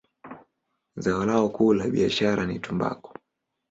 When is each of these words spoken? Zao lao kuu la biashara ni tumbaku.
Zao 1.03 1.21
lao 1.25 1.45
kuu 1.59 1.71
la 1.73 1.87
biashara 1.95 2.45
ni 2.45 2.59
tumbaku. 2.67 3.13